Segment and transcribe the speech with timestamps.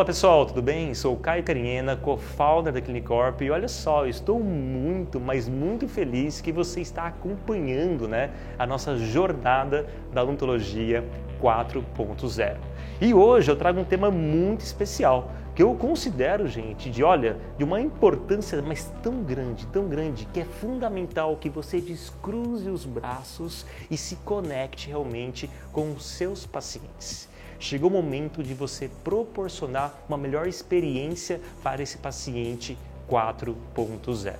[0.00, 0.94] Fala pessoal, tudo bem?
[0.94, 6.50] Sou Caio Carinhena, co-founder da Clinicorp e olha só, estou muito, mas muito feliz que
[6.50, 11.04] você está acompanhando né, a nossa jornada da odontologia
[11.38, 12.56] 4.0.
[12.98, 17.64] E hoje eu trago um tema muito especial, que eu considero, gente, de olha, de
[17.64, 23.66] uma importância mas tão grande, tão grande, que é fundamental que você descruze os braços
[23.90, 27.28] e se conecte realmente com os seus pacientes.
[27.60, 34.34] Chegou o momento de você proporcionar uma melhor experiência para esse paciente 4.0.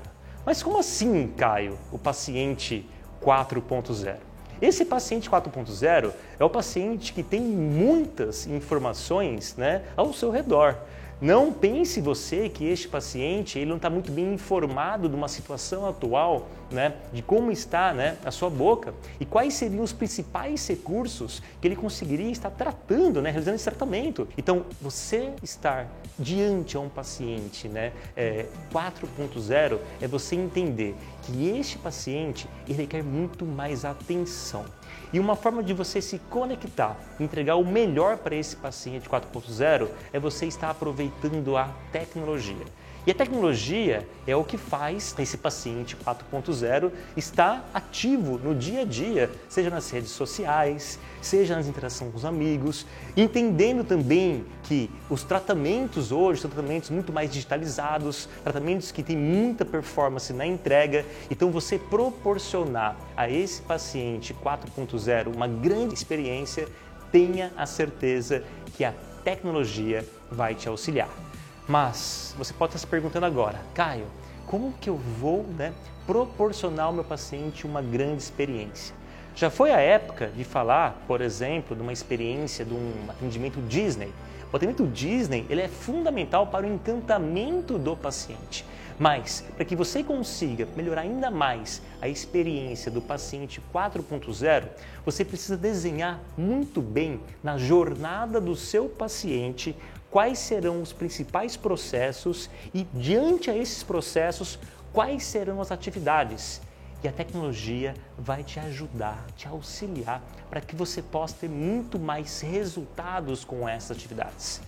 [0.45, 2.89] Mas como assim, Caio, o paciente
[3.23, 4.17] 4.0?
[4.61, 10.79] Esse paciente 4.0 é o paciente que tem muitas informações né, ao seu redor.
[11.21, 15.87] Não pense você que este paciente ele não está muito bem informado de uma situação
[15.87, 21.43] atual, né, de como está né, a sua boca e quais seriam os principais recursos
[21.61, 24.27] que ele conseguiria estar tratando, né, realizando esse tratamento.
[24.39, 30.95] Então, você estar diante a um paciente né, é, 4.0 é você entender
[31.31, 34.65] que este paciente ele requer muito mais atenção.
[35.13, 40.19] E uma forma de você se conectar, entregar o melhor para esse paciente 4.0 é
[40.19, 42.65] você estar aproveitando a tecnologia.
[43.07, 48.85] E a tecnologia é o que faz esse paciente 4.0 estar ativo no dia a
[48.85, 52.85] dia, seja nas redes sociais, seja nas interações com os amigos,
[53.17, 59.65] entendendo também que os tratamentos hoje são tratamentos muito mais digitalizados, tratamentos que têm muita
[59.65, 61.07] performance na entrega.
[61.31, 66.69] Então, você proporcionar a esse paciente 4.0 uma grande experiência,
[67.11, 68.45] tenha a certeza
[68.77, 68.93] que a
[69.25, 71.30] tecnologia vai te auxiliar.
[71.71, 74.07] Mas você pode estar se perguntando agora, Caio,
[74.45, 75.73] como que eu vou né,
[76.05, 78.93] proporcionar ao meu paciente uma grande experiência?
[79.37, 84.13] Já foi a época de falar, por exemplo, de uma experiência de um atendimento Disney.
[84.53, 88.65] O atendimento Disney ele é fundamental para o encantamento do paciente.
[88.99, 94.65] Mas, para que você consiga melhorar ainda mais a experiência do paciente 4.0,
[95.07, 99.75] você precisa desenhar muito bem na jornada do seu paciente
[100.11, 104.59] quais serão os principais processos e, diante a esses processos,
[104.93, 106.61] quais serão as atividades.
[107.03, 112.41] E a tecnologia vai te ajudar, te auxiliar para que você possa ter muito mais
[112.41, 114.61] resultados com essas atividades.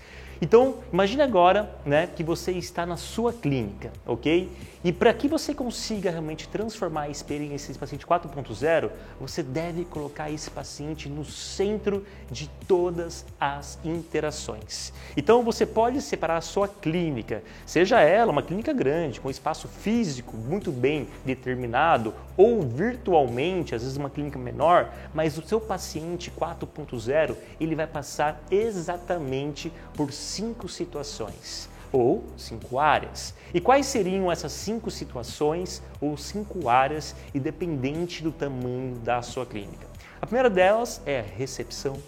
[0.42, 4.50] Então, imagine agora né, que você está na sua clínica, ok?
[4.82, 10.28] E para que você consiga realmente transformar a experiência desse paciente 4.0, você deve colocar
[10.32, 14.92] esse paciente no centro de todas as interações.
[15.16, 20.36] Então, você pode separar a sua clínica, seja ela uma clínica grande, com espaço físico
[20.36, 27.36] muito bem determinado, ou virtualmente, às vezes uma clínica menor, mas o seu paciente 4.0
[27.60, 33.34] ele vai passar exatamente por cinco situações ou cinco áreas.
[33.52, 39.86] E quais seriam essas cinco situações ou cinco áreas, independente do tamanho da sua clínica?
[40.20, 41.98] A primeira delas é a recepção,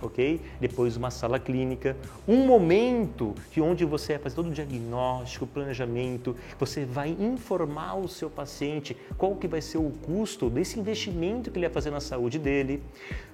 [0.00, 0.40] ok?
[0.60, 1.96] Depois uma sala clínica,
[2.26, 8.08] um momento de onde você vai fazer todo o diagnóstico, planejamento, você vai informar o
[8.08, 12.00] seu paciente qual que vai ser o custo desse investimento que ele vai fazer na
[12.00, 12.82] saúde dele.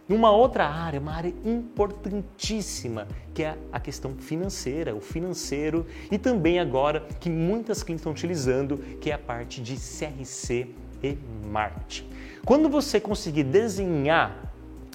[0.08, 6.58] Numa outra área, uma área importantíssima, que é a questão financeira, o financeiro, e também
[6.58, 11.16] agora que muitas clínicas estão utilizando, que é a parte de CRC e
[11.46, 12.10] marketing.
[12.44, 14.49] Quando você conseguir desenhar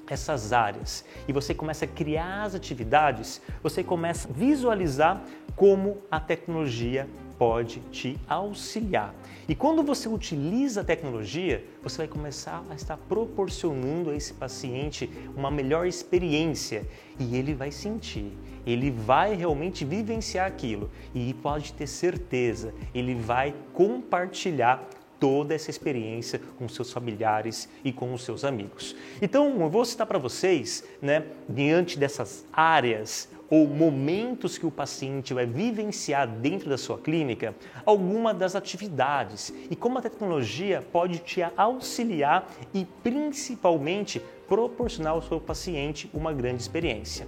[0.09, 1.05] essas áreas.
[1.27, 5.23] E você começa a criar as atividades, você começa a visualizar
[5.55, 7.07] como a tecnologia
[7.38, 9.13] pode te auxiliar.
[9.47, 15.09] E quando você utiliza a tecnologia, você vai começar a estar proporcionando a esse paciente
[15.35, 16.87] uma melhor experiência.
[17.19, 18.31] E ele vai sentir,
[18.66, 20.89] ele vai realmente vivenciar aquilo.
[21.13, 24.87] E pode ter certeza, ele vai compartilhar
[25.20, 28.96] toda essa experiência com seus familiares e com os seus amigos.
[29.22, 35.34] Então, eu vou citar para vocês, né, diante dessas áreas ou momentos que o paciente
[35.34, 37.53] vai vivenciar dentro da sua clínica,
[37.85, 45.40] alguma das atividades e como a tecnologia pode te auxiliar e principalmente proporcionar ao seu
[45.40, 47.28] paciente uma grande experiência.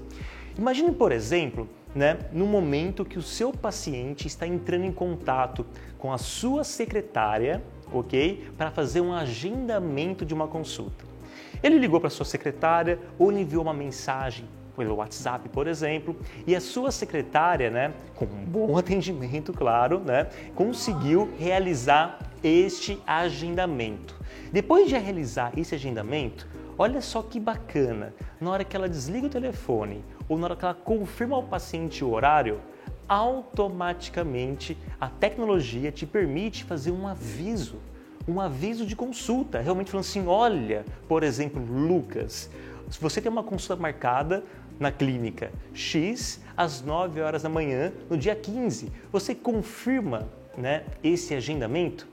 [0.58, 5.66] Imagine, por exemplo, né, no momento que o seu paciente está entrando em contato
[5.98, 8.52] com a sua secretária ok?
[8.58, 11.06] Para fazer um agendamento de uma consulta.
[11.62, 14.46] Ele ligou para sua secretária ou enviou uma mensagem
[14.76, 20.28] pelo WhatsApp, por exemplo, e a sua secretária, né, com um bom atendimento, claro, né,
[20.54, 24.16] conseguiu realizar este agendamento.
[24.52, 26.48] Depois de realizar esse agendamento,
[26.78, 30.64] olha só que bacana, na hora que ela desliga o telefone ou na hora que
[30.64, 32.62] ela confirma ao paciente o horário,
[33.08, 37.78] automaticamente a tecnologia te permite fazer um aviso,
[38.28, 42.50] um aviso de consulta, realmente falando assim, olha, por exemplo, Lucas,
[42.90, 44.44] se você tem uma consulta marcada
[44.80, 50.28] na clínica X às 9 horas da manhã no dia 15, você confirma
[50.58, 52.08] né, esse agendamento?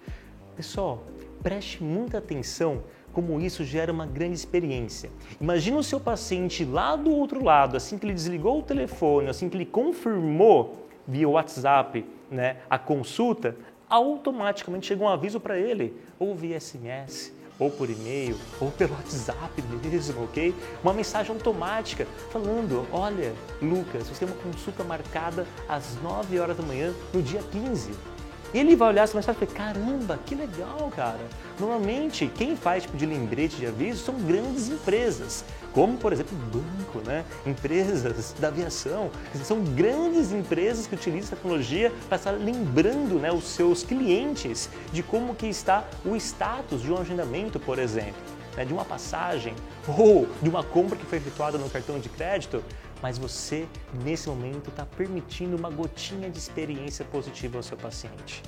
[0.56, 1.04] Pessoal,
[1.42, 2.82] preste muita atenção
[3.12, 5.08] como isso gera uma grande experiência.
[5.40, 9.48] Imagina o seu paciente lá do outro lado, assim que ele desligou o telefone, assim
[9.48, 13.56] que ele confirmou via WhatsApp né, a consulta,
[13.88, 19.62] automaticamente chega um aviso para ele, ou via SMS, ou por e-mail, ou pelo WhatsApp
[19.62, 20.54] mesmo, ok?
[20.82, 26.62] Uma mensagem automática falando: olha, Lucas, você tem uma consulta marcada às 9 horas da
[26.62, 28.14] manhã no dia 15
[28.54, 31.18] ele vai olhar essa mensagem e falar, caramba, que legal, cara.
[31.58, 37.00] Normalmente, quem faz tipo de lembrete de aviso são grandes empresas, como, por exemplo, banco,
[37.04, 37.24] né?
[37.44, 39.10] empresas da aviação.
[39.42, 45.34] São grandes empresas que utilizam tecnologia para estar lembrando né, os seus clientes de como
[45.34, 48.14] que está o status de um agendamento, por exemplo.
[48.56, 49.52] Né, de uma passagem
[49.98, 52.62] ou de uma compra que foi efetuada no cartão de crédito,
[53.02, 53.66] mas você,
[54.04, 58.40] nesse momento, está permitindo uma gotinha de experiência positiva ao seu paciente.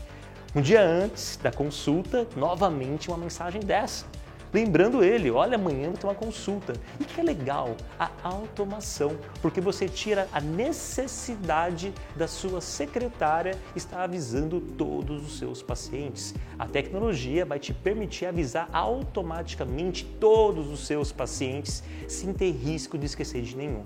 [0.55, 4.07] Um dia antes da consulta, novamente uma mensagem dessa.
[4.57, 6.73] Lembrando ele, olha, amanhã ter uma consulta.
[6.99, 14.03] E que é legal a automação, porque você tira a necessidade da sua secretária estar
[14.03, 16.35] avisando todos os seus pacientes.
[16.59, 23.05] A tecnologia vai te permitir avisar automaticamente todos os seus pacientes sem ter risco de
[23.05, 23.85] esquecer de nenhum.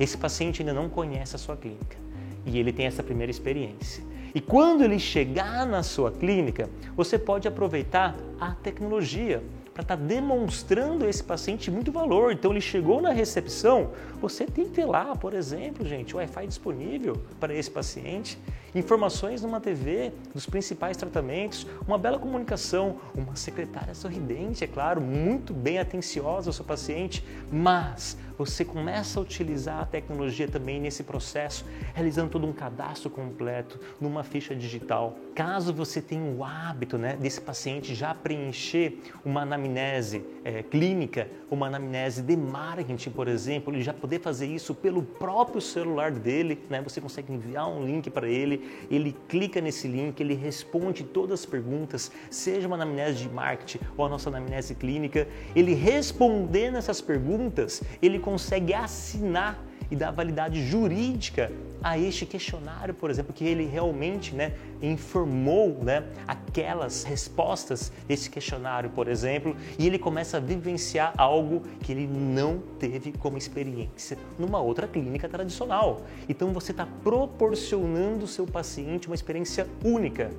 [0.00, 1.96] Esse paciente ainda não conhece a sua clínica
[2.44, 4.02] e ele tem essa primeira experiência.
[4.34, 10.02] E quando ele chegar na sua clínica, você pode aproveitar a tecnologia para estar tá
[10.02, 12.32] demonstrando a esse paciente muito valor.
[12.32, 16.46] Então ele chegou na recepção, você tem que ter lá, por exemplo, gente, o Wi-Fi
[16.46, 18.38] disponível para esse paciente,
[18.74, 25.52] informações numa TV dos principais tratamentos, uma bela comunicação, uma secretária sorridente, é claro, muito
[25.52, 31.64] bem atenciosa ao seu paciente, mas você começa a utilizar a tecnologia também nesse processo,
[31.94, 35.16] realizando todo um cadastro completo numa ficha digital.
[35.34, 41.66] Caso você tenha o hábito né, desse paciente já preencher uma anamnese é, clínica, uma
[41.66, 46.80] anamnese de marketing, por exemplo, ele já poder fazer isso pelo próprio celular dele, né,
[46.82, 51.46] você consegue enviar um link para ele, ele clica nesse link, ele responde todas as
[51.46, 57.82] perguntas, seja uma anamnese de marketing ou a nossa anamnese clínica, ele respondendo essas perguntas,
[58.00, 64.34] ele consegue assinar e dar validade jurídica a este questionário, por exemplo, que ele realmente
[64.34, 71.62] né, informou né, aquelas respostas desse questionário, por exemplo, e ele começa a vivenciar algo
[71.80, 76.02] que ele não teve como experiência numa outra clínica tradicional.
[76.28, 80.30] Então você está proporcionando ao seu paciente uma experiência única.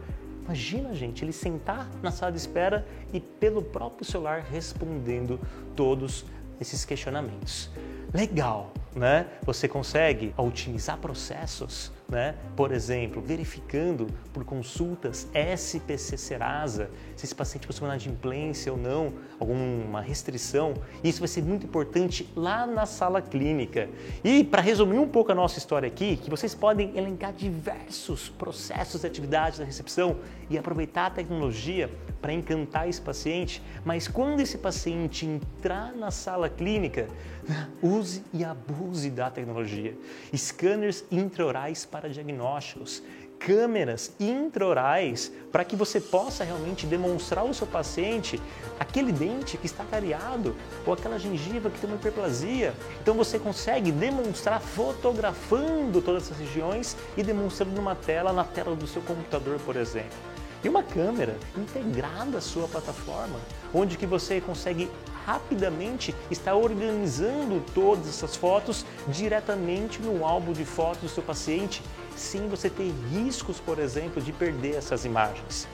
[0.45, 5.39] Imagina, gente, ele sentar na sala de espera e pelo próprio celular respondendo
[5.75, 6.25] todos
[6.59, 7.69] esses questionamentos.
[8.13, 9.27] Legal, né?
[9.45, 12.35] Você consegue otimizar processos né?
[12.55, 19.13] Por exemplo, verificando por consultas SPC Serasa se esse paciente possui uma inadimplência ou não,
[19.39, 20.73] alguma restrição.
[21.03, 23.89] Isso vai ser muito importante lá na sala clínica.
[24.23, 29.03] E para resumir um pouco a nossa história aqui, que vocês podem elencar diversos processos
[29.03, 30.17] e atividades da recepção
[30.49, 31.89] e aproveitar a tecnologia
[32.23, 37.05] para encantar esse paciente, mas quando esse paciente entrar na sala clínica,
[37.83, 39.93] use e abuse da tecnologia.
[40.33, 43.03] Scanners intraorais para diagnósticos,
[43.37, 48.41] câmeras intraorais para que você possa realmente demonstrar ao seu paciente
[48.79, 52.73] aquele dente que está cariado ou aquela gengiva que tem uma hiperplasia.
[53.01, 58.87] Então você consegue demonstrar fotografando todas essas regiões e demonstrando numa tela, na tela do
[58.87, 60.33] seu computador, por exemplo.
[60.63, 63.37] E uma câmera integrada à sua plataforma,
[63.73, 64.89] onde que você consegue
[65.25, 71.81] rapidamente estar organizando todas essas fotos diretamente no álbum de fotos do seu paciente,
[72.15, 75.67] sem você ter riscos, por exemplo, de perder essas imagens.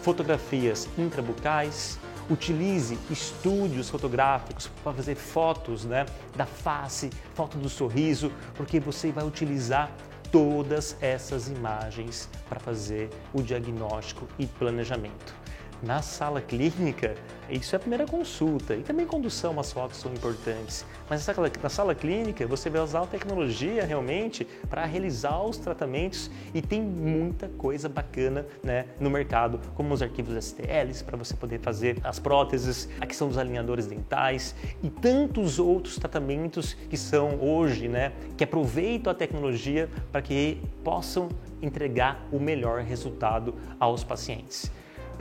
[0.00, 8.80] Fotografias intrabucais, utilize estúdios fotográficos para fazer fotos né, da face, foto do sorriso, porque
[8.80, 9.90] você vai utilizar
[10.32, 15.41] todas essas imagens para fazer o diagnóstico e planejamento.
[15.82, 17.14] Na sala clínica,
[17.50, 18.74] isso é a primeira consulta.
[18.74, 20.86] E também condução, as fotos são importantes.
[21.10, 26.62] Mas na sala clínica, você vai usar a tecnologia realmente para realizar os tratamentos e
[26.62, 31.98] tem muita coisa bacana né, no mercado, como os arquivos STLs, para você poder fazer
[32.04, 38.12] as próteses, a questão dos alinhadores dentais e tantos outros tratamentos que são hoje, né,
[38.36, 41.28] que aproveitam a tecnologia para que possam
[41.60, 44.70] entregar o melhor resultado aos pacientes.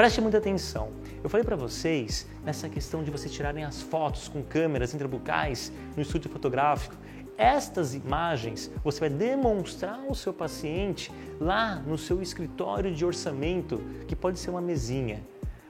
[0.01, 0.89] Preste muita atenção.
[1.23, 6.01] Eu falei para vocês nessa questão de vocês tirarem as fotos com câmeras intrabucais no
[6.01, 6.95] estúdio fotográfico.
[7.37, 14.15] Estas imagens você vai demonstrar ao seu paciente lá no seu escritório de orçamento, que
[14.15, 15.21] pode ser uma mesinha.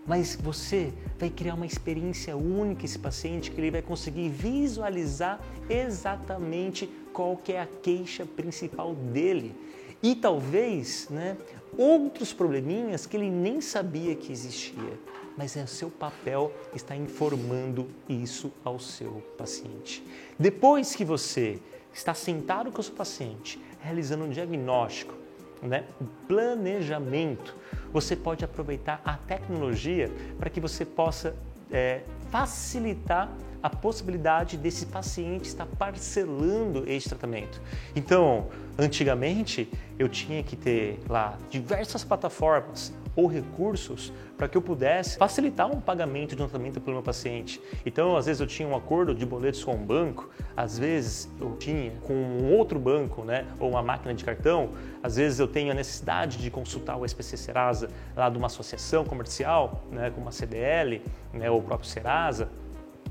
[0.08, 6.90] Mas você vai criar uma experiência única esse paciente que ele vai conseguir visualizar exatamente
[7.12, 9.54] qual que é a queixa principal dele
[10.02, 11.38] e talvez né,
[11.78, 15.00] outros probleminhas que ele nem sabia que existia,
[15.38, 20.04] mas é seu papel estar informando isso ao seu paciente.
[20.38, 21.60] Depois que você
[21.94, 25.14] está sentado com o seu paciente, realizando um diagnóstico,
[25.62, 27.56] né, um planejamento,
[27.92, 31.36] você pode aproveitar a tecnologia para que você possa
[31.72, 33.32] é, facilitar
[33.62, 37.62] a possibilidade desse paciente estar parcelando esse tratamento.
[37.96, 45.18] Então, antigamente eu tinha que ter lá diversas plataformas ou recursos para que eu pudesse
[45.18, 47.62] facilitar um pagamento de um tratamento pelo meu paciente.
[47.86, 51.56] Então, às vezes eu tinha um acordo de boletos com um banco, às vezes eu
[51.58, 54.72] tinha com um outro banco, né, ou uma máquina de cartão,
[55.04, 59.04] às vezes eu tenho a necessidade de consultar o SPC Serasa lá de uma associação
[59.04, 61.02] comercial, né, como a CDL,
[61.34, 62.50] né, ou o próprio Serasa.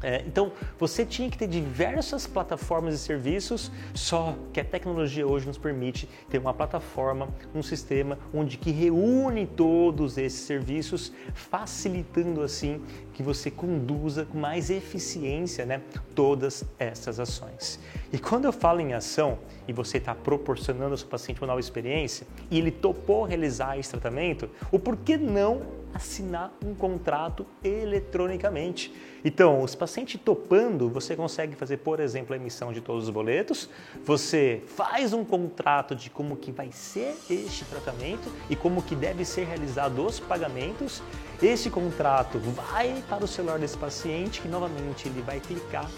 [0.03, 5.47] É, então, você tinha que ter diversas plataformas e serviços, só que a tecnologia hoje
[5.47, 12.83] nos permite ter uma plataforma, um sistema onde que reúne todos esses serviços, facilitando assim
[13.13, 15.83] que você conduza com mais eficiência né,
[16.15, 17.79] todas essas ações.
[18.13, 19.39] E quando eu falo em ação
[19.69, 23.91] e você está proporcionando ao seu paciente uma nova experiência e ele topou realizar esse
[23.91, 28.93] tratamento, o porquê não assinar um contrato eletronicamente?
[29.25, 33.69] Então, os pacientes topando, você consegue fazer, por exemplo, a emissão de todos os boletos,
[34.05, 39.25] você faz um contrato de como que vai ser este tratamento e como que deve
[39.25, 41.03] ser realizado os pagamentos.
[41.43, 45.91] Esse contrato vai para o celular desse paciente, que novamente ele vai clicar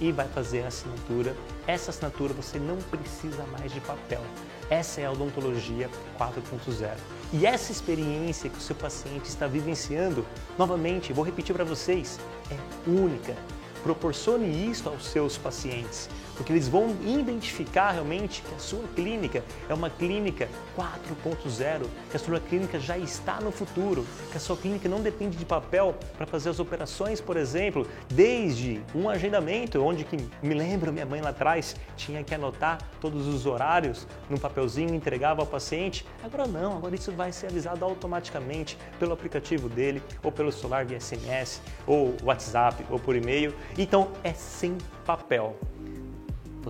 [0.00, 1.34] e vai fazer a assinatura.
[1.66, 4.22] Essa assinatura você não precisa mais de papel.
[4.70, 6.96] Essa é a odontologia 4.0.
[7.32, 10.26] E essa experiência que o seu paciente está vivenciando,
[10.58, 12.18] novamente, vou repetir para vocês,
[12.50, 13.36] é única.
[13.82, 16.08] Proporcione isso aos seus pacientes
[16.38, 22.20] porque eles vão identificar realmente que a sua clínica é uma clínica 4.0, que a
[22.20, 26.26] sua clínica já está no futuro, que a sua clínica não depende de papel para
[26.26, 31.30] fazer as operações, por exemplo, desde um agendamento, onde que me lembro minha mãe lá
[31.30, 36.06] atrás tinha que anotar todos os horários num papelzinho entregava ao paciente.
[36.22, 41.00] Agora não, agora isso vai ser avisado automaticamente pelo aplicativo dele ou pelo celular via
[41.00, 43.52] SMS ou WhatsApp ou por e-mail.
[43.76, 45.56] Então é sem papel.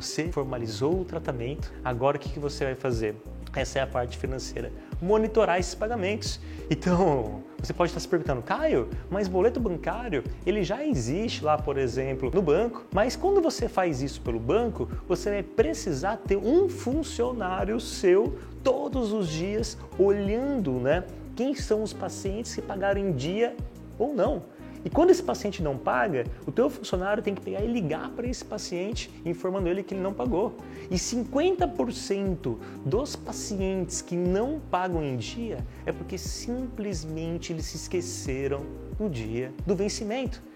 [0.01, 3.17] Você formalizou o tratamento, agora o que você vai fazer?
[3.53, 4.71] Essa é a parte financeira.
[5.03, 6.41] Monitorar esses pagamentos.
[6.71, 11.77] Então, você pode estar se perguntando, Caio, mas boleto bancário, ele já existe lá, por
[11.77, 16.69] exemplo, no banco, mas quando você faz isso pelo banco, você vai precisar ter um
[16.69, 21.03] funcionário seu todos os dias olhando, né?
[21.35, 23.57] Quem são os pacientes que pagaram em dia
[23.99, 24.45] ou não.
[24.85, 28.27] E quando esse paciente não paga, o teu funcionário tem que pegar e ligar para
[28.27, 30.57] esse paciente, informando ele que ele não pagou.
[30.91, 38.65] E 50% dos pacientes que não pagam em dia é porque simplesmente eles se esqueceram
[38.99, 40.48] no dia do vencimento.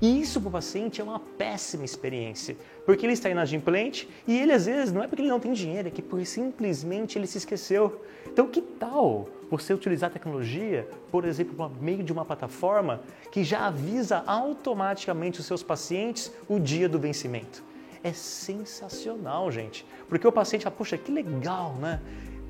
[0.00, 4.52] E isso para o paciente é uma péssima experiência, porque ele está inadimplente e ele
[4.52, 7.38] às vezes não é porque ele não tem dinheiro, é que por simplesmente ele se
[7.38, 8.00] esqueceu.
[8.24, 13.00] Então que tal você utilizar a tecnologia, por exemplo, por meio de uma plataforma
[13.32, 17.64] que já avisa automaticamente os seus pacientes o dia do vencimento?
[18.04, 22.00] É sensacional, gente, porque o paciente fala, puxa, que legal, né?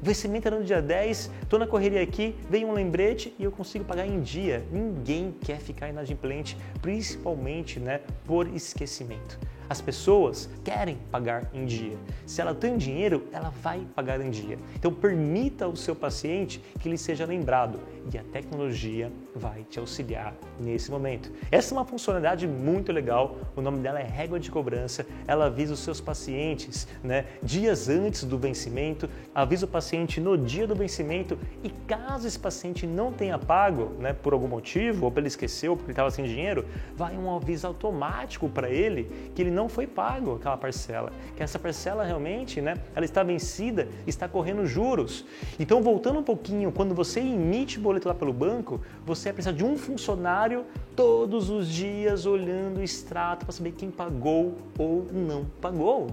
[0.01, 3.85] Vencimento era no dia 10, estou na correria aqui, vem um lembrete e eu consigo
[3.85, 4.65] pagar em dia.
[4.71, 9.39] Ninguém quer ficar inadimplente, principalmente né, por esquecimento.
[9.69, 11.97] As pessoas querem pagar em dia.
[12.27, 14.59] Se ela tem dinheiro, ela vai pagar em dia.
[14.75, 17.79] Então permita ao seu paciente que ele seja lembrado.
[18.13, 21.31] E a tecnologia vai te auxiliar nesse momento.
[21.51, 25.75] Essa é uma funcionalidade muito legal, o nome dela é régua de cobrança, ela avisa
[25.75, 31.39] os seus pacientes né, dias antes do vencimento, avisa o paciente no dia do vencimento
[31.63, 35.91] e caso esse paciente não tenha pago né, por algum motivo, ou ele esqueceu, porque
[35.91, 36.65] ele estava sem dinheiro,
[36.97, 41.59] vai um aviso automático para ele que ele não foi pago aquela parcela, que essa
[41.59, 45.25] parcela realmente né, ela está vencida, está correndo juros.
[45.59, 49.77] Então voltando um pouquinho, quando você emite boleto lá pelo banco, você precisa de um
[49.77, 56.07] funcionário todos os dias olhando o extrato para saber quem pagou ou não pagou.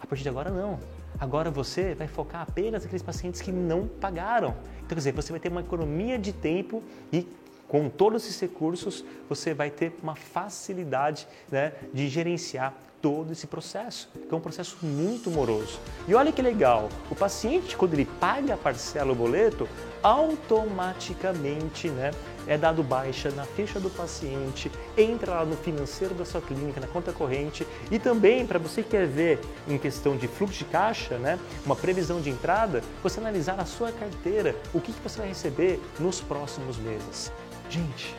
[0.00, 0.78] A partir de agora, não.
[1.18, 4.54] Agora você vai focar apenas naqueles pacientes que não pagaram.
[4.78, 7.26] Então, quer dizer, você vai ter uma economia de tempo e
[7.74, 14.08] com todos esses recursos, você vai ter uma facilidade né, de gerenciar todo esse processo,
[14.28, 15.80] que é um processo muito moroso.
[16.06, 19.68] E olha que legal, o paciente, quando ele paga a parcela, o boleto,
[20.04, 22.12] automaticamente né,
[22.46, 26.86] é dado baixa na ficha do paciente, entra lá no financeiro da sua clínica, na
[26.86, 31.18] conta corrente e também para você que quer ver em questão de fluxo de caixa,
[31.18, 35.28] né, uma previsão de entrada, você analisar na sua carteira o que, que você vai
[35.28, 37.32] receber nos próximos meses.
[37.70, 38.14] Gente,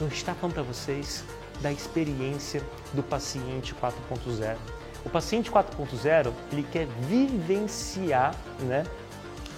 [0.00, 1.24] eu estou falando para vocês
[1.60, 4.56] da experiência do paciente 4.0.
[5.04, 8.84] O paciente 4.0 ele quer vivenciar né,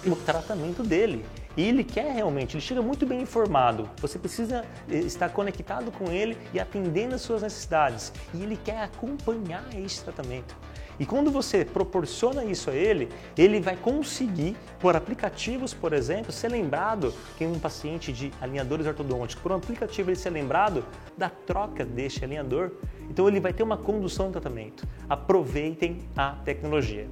[0.05, 1.25] o tratamento dele.
[1.55, 3.87] E ele quer realmente, ele chega muito bem informado.
[3.97, 8.11] Você precisa eh, estar conectado com ele e atendendo as suas necessidades.
[8.33, 10.55] E ele quer acompanhar esse tratamento.
[10.99, 16.49] E quando você proporciona isso a ele, ele vai conseguir, por aplicativos, por exemplo, ser
[16.49, 20.85] lembrado que um paciente de alinhadores ortodônticos, por um aplicativo ele ser lembrado
[21.17, 22.71] da troca deste alinhador.
[23.09, 24.87] Então ele vai ter uma condução do tratamento.
[25.09, 27.07] Aproveitem a tecnologia.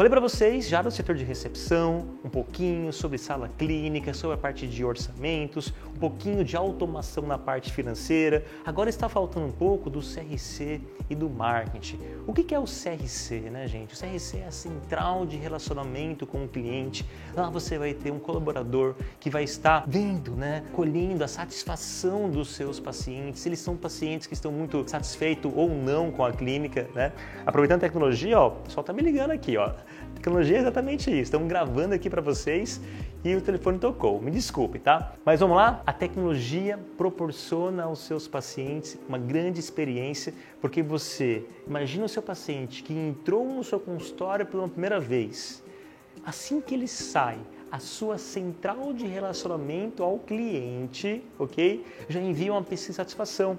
[0.00, 4.38] Falei para vocês já do setor de recepção, um pouquinho sobre sala clínica, sobre a
[4.38, 8.42] parte de orçamentos, um pouquinho de automação na parte financeira.
[8.64, 10.80] Agora está faltando um pouco do CRC
[11.10, 11.98] e do marketing.
[12.26, 13.92] O que é o CRC, né, gente?
[13.92, 17.04] O CRC é a central de relacionamento com o cliente.
[17.36, 22.54] Lá você vai ter um colaborador que vai estar vendo, né, colhendo a satisfação dos
[22.54, 23.42] seus pacientes.
[23.42, 27.12] Se eles são pacientes que estão muito satisfeitos ou não com a clínica, né?
[27.44, 29.74] Aproveitando a tecnologia, ó, o pessoal tá me ligando aqui, ó.
[30.20, 31.22] Tecnologia é exatamente isso.
[31.22, 32.78] Estamos gravando aqui para vocês
[33.24, 34.20] e o telefone tocou.
[34.20, 35.14] Me desculpe, tá?
[35.24, 35.82] Mas vamos lá?
[35.86, 42.82] A tecnologia proporciona aos seus pacientes uma grande experiência, porque você imagina o seu paciente
[42.82, 45.64] que entrou no seu consultório pela primeira vez.
[46.22, 47.38] Assim que ele sai,
[47.72, 51.82] a sua central de relacionamento ao cliente, ok?
[52.10, 53.58] Já envia uma pesquisa de satisfação,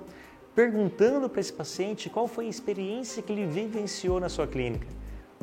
[0.53, 5.00] perguntando para esse paciente qual foi a experiência que ele vivenciou na sua clínica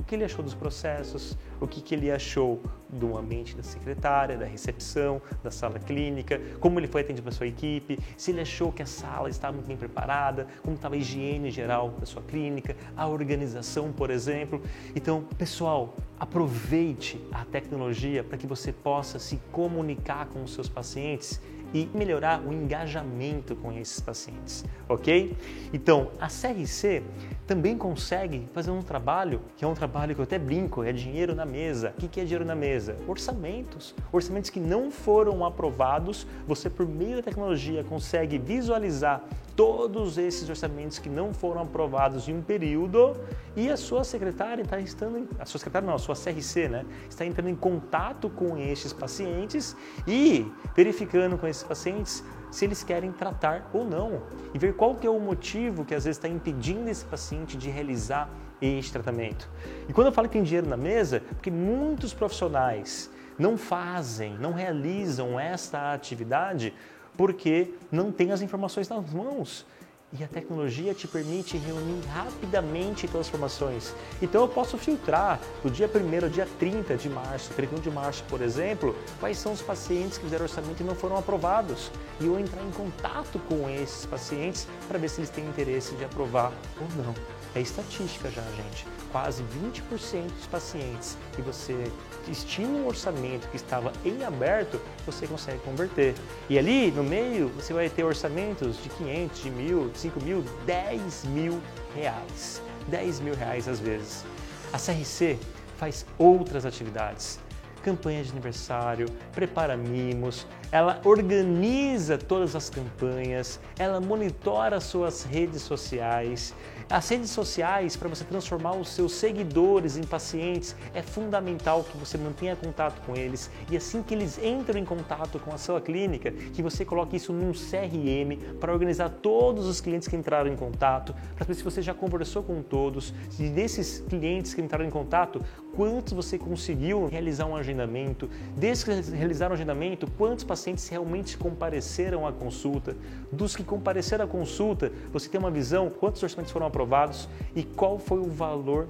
[0.09, 4.47] que ele achou dos processos, o que, que ele achou do ambiente da secretária, da
[4.47, 8.83] recepção, da sala clínica, como ele foi atendido pela sua equipe, se ele achou que
[8.83, 13.07] a sala estava muito bem preparada, como estava a higiene geral da sua clínica, a
[13.07, 14.63] organização, por exemplo.
[14.95, 21.41] Então, pessoal, aproveite a tecnologia para que você possa se comunicar com os seus pacientes
[21.73, 25.37] e melhorar o engajamento com esses pacientes, ok?
[25.73, 27.03] Então, a CRC
[27.47, 31.35] também consegue fazer um trabalho que é um trabalho que eu até brinco, é dinheiro
[31.35, 31.93] na mesa.
[32.01, 32.97] O que é dinheiro na mesa?
[33.09, 33.95] Orçamentos.
[34.13, 39.23] Orçamentos que não foram aprovados, você por meio da tecnologia consegue visualizar
[39.59, 43.17] todos esses orçamentos que não foram aprovados em um período
[43.57, 47.27] e a sua secretária está estando, a sua secretária não, a sua CRC, né, está
[47.27, 53.69] entrando em contato com esses pacientes e verificando com esses pacientes se eles querem tratar
[53.75, 54.23] ou não
[54.55, 57.69] e ver qual que é o motivo que às vezes está impedindo esse paciente de
[57.69, 59.49] realizar este tratamento.
[59.89, 64.53] E quando eu falo que tem dinheiro na mesa, porque muitos profissionais não fazem, não
[64.53, 66.75] realizam esta atividade
[67.17, 69.67] porque não tem as informações nas mãos.
[70.11, 73.95] E a tecnologia te permite reunir rapidamente informações.
[74.23, 78.25] Então eu posso filtrar do dia 1 ao dia 30 de março, 31 de março,
[78.25, 81.91] por exemplo, quais são os pacientes que fizeram orçamento e não foram aprovados.
[82.21, 86.05] E eu entrar em contato com esses pacientes para ver se eles têm interesse de
[86.05, 87.15] aprovar ou não.
[87.55, 88.87] É estatística já, gente.
[89.13, 91.91] Quase 20% dos pacientes que você
[92.29, 96.15] estima um orçamento que estava em aberto, você consegue converter.
[96.49, 101.25] E ali no meio você vai ter orçamentos de 500, de mil, 5 mil, 10
[101.27, 101.61] mil
[101.95, 102.63] reais.
[102.89, 104.25] 10 mil reais às vezes.
[104.73, 105.39] A CRC
[105.77, 107.41] faz outras atividades
[107.89, 116.55] campanha de aniversário, prepara mimos, ela organiza todas as campanhas, ela monitora suas redes sociais.
[116.91, 122.17] As redes sociais, para você transformar os seus seguidores em pacientes, é fundamental que você
[122.17, 123.51] mantenha contato com eles.
[123.71, 127.31] E assim que eles entram em contato com a sua clínica, que você coloque isso
[127.31, 131.83] num CRM para organizar todos os clientes que entraram em contato, para saber se você
[131.83, 135.43] já conversou com todos, e desses clientes que entraram em contato,
[135.77, 142.27] quantos você conseguiu realizar um agendamento, desde que realizaram o agendamento, quantos pacientes realmente compareceram
[142.27, 142.97] à consulta,
[143.31, 147.99] dos que compareceram à consulta, você tem uma visão quantos orçamentos foram aprovados e qual
[147.99, 148.89] foi o valor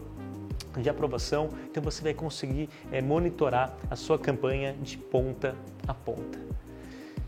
[0.77, 6.39] de aprovação, então você vai conseguir é, monitorar a sua campanha de ponta a ponta.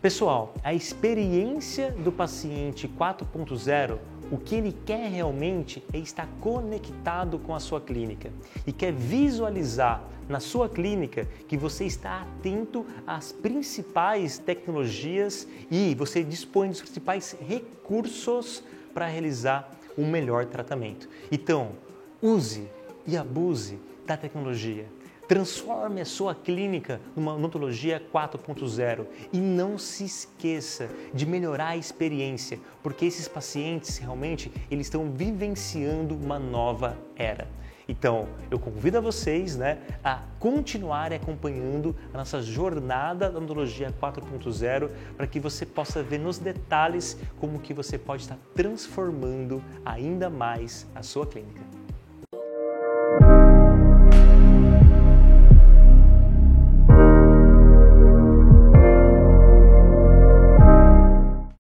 [0.03, 3.99] Pessoal, a experiência do paciente 4.0
[4.31, 8.31] o que ele quer realmente é estar conectado com a sua clínica
[8.65, 16.23] e quer visualizar na sua clínica que você está atento às principais tecnologias e você
[16.23, 18.63] dispõe dos principais recursos
[18.95, 21.09] para realizar um melhor tratamento.
[21.31, 21.73] Então,
[22.23, 22.69] use
[23.07, 24.87] e abuse da tecnologia
[25.31, 32.59] Transforme a sua clínica numa odontologia 4.0 e não se esqueça de melhorar a experiência,
[32.83, 37.47] porque esses pacientes realmente eles estão vivenciando uma nova era.
[37.91, 44.89] Então, eu convido a vocês né, a continuarem acompanhando a nossa jornada da odontologia 4.0
[45.17, 50.87] para que você possa ver nos detalhes como que você pode estar transformando ainda mais
[50.95, 51.80] a sua clínica.